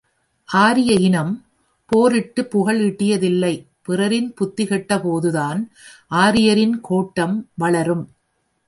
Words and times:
ஆரிய 0.49 0.91
இனம் 0.99 1.33
போரிட்டுப் 1.91 2.49
புகழ் 2.49 2.79
ஈட்டியதில்லை 2.81 3.53
பிறரின் 3.81 4.33
புத்தி 4.33 4.65
கெட்டபோதுதான் 4.65 5.61
ஆரியரின் 6.17 6.79
கொட்டம் 6.81 7.37
வளரும்! 7.55 8.05